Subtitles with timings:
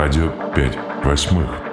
[0.00, 1.67] Радио 5 восьмых.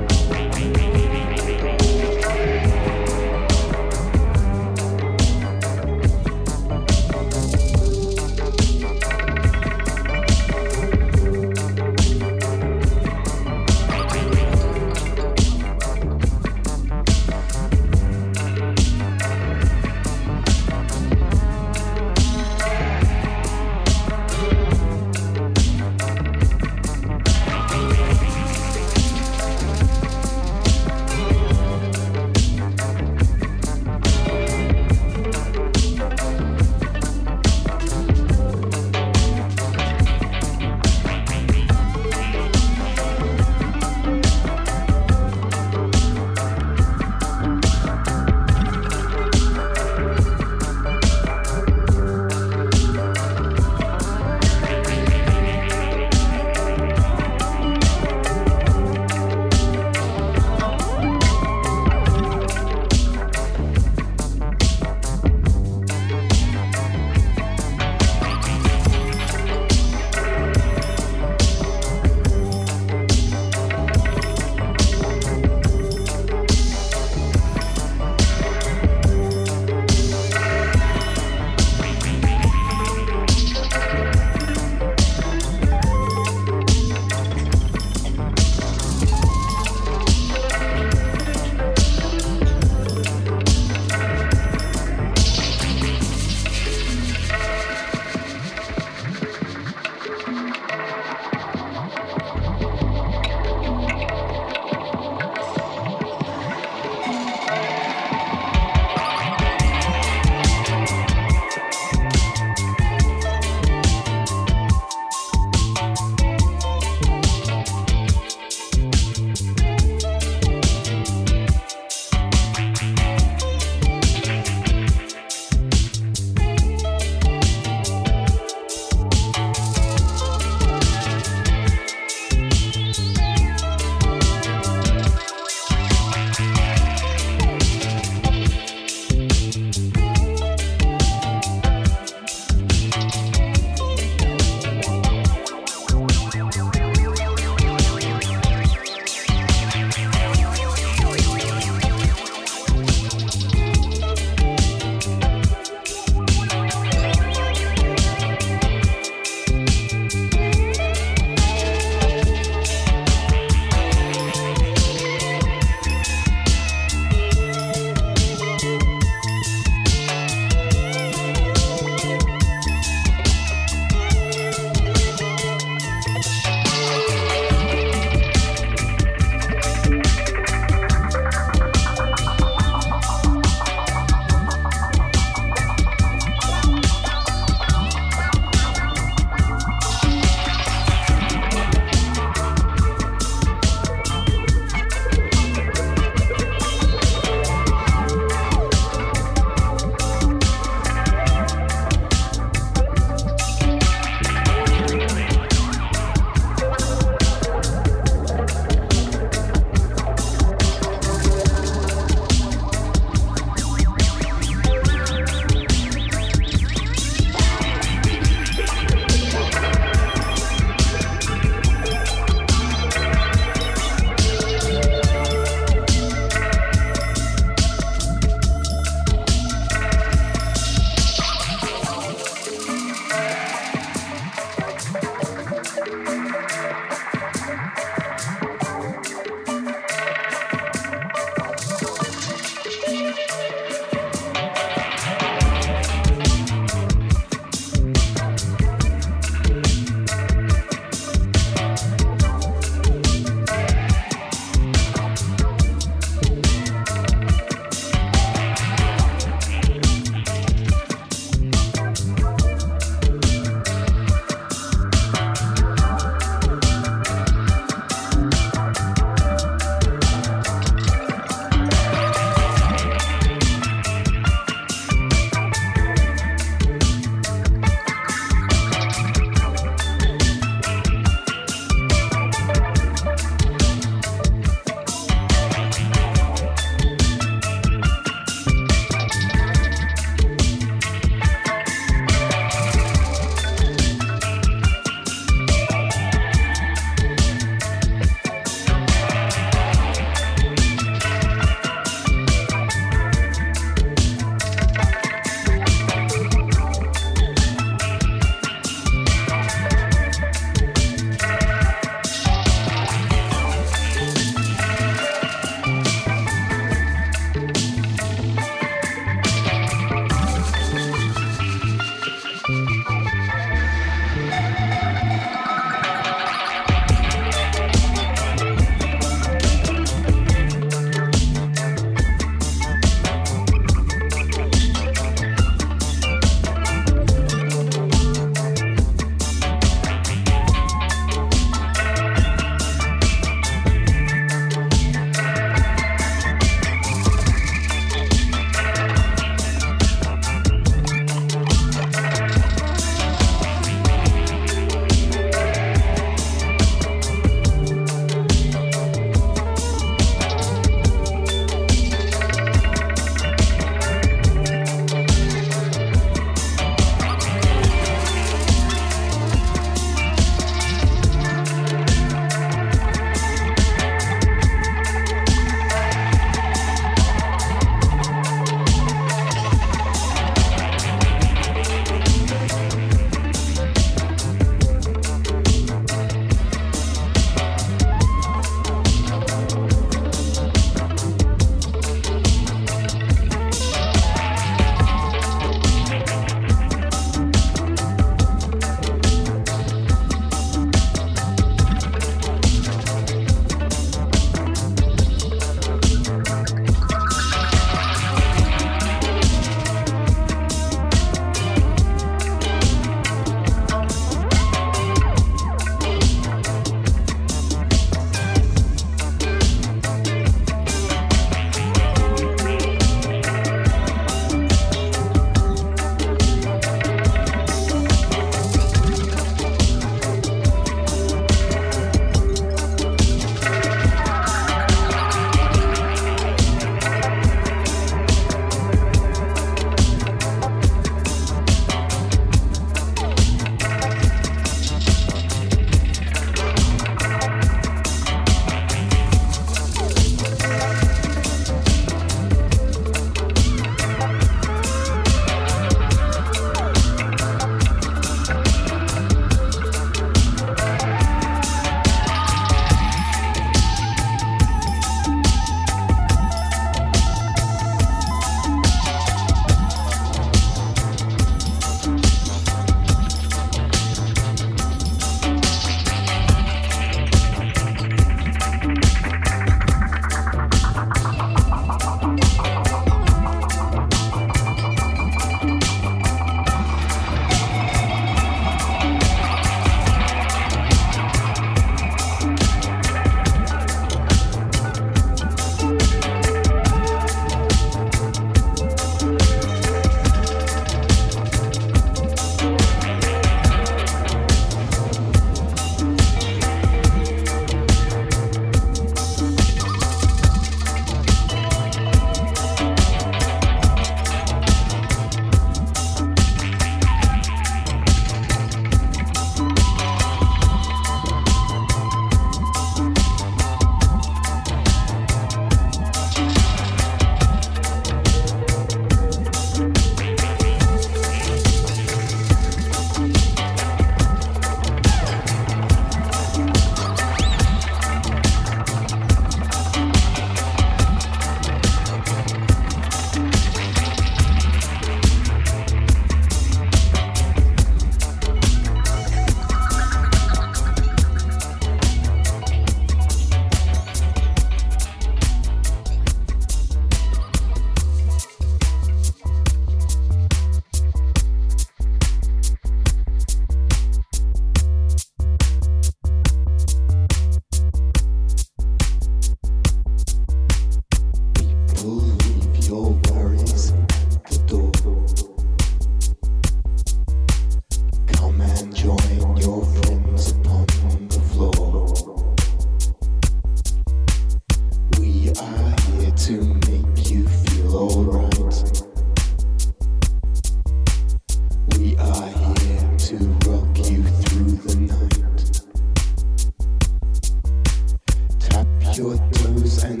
[598.96, 600.00] Generating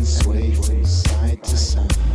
[0.54, 2.05] from side to town.